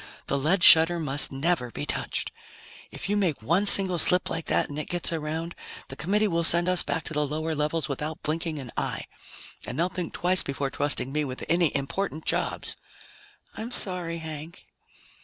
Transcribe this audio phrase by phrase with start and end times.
[0.25, 2.31] The lead shutter must never be touched!
[2.89, 5.53] If you make one single slip like that and it gets around,
[5.89, 9.03] the Committee will send us back to the lower levels without blinking an eye.
[9.63, 12.77] And they'll think twice before trusting me with any important jobs."
[13.55, 14.65] "I'm sorry, Hank."